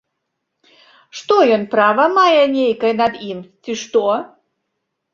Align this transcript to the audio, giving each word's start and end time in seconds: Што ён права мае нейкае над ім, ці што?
Што 1.19 1.37
ён 1.59 1.67
права 1.75 2.05
мае 2.17 2.33
нейкае 2.57 2.93
над 3.05 3.13
ім, 3.31 3.39
ці 3.65 3.81
што? 3.87 4.03